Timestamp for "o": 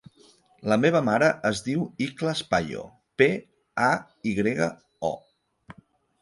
5.13-5.13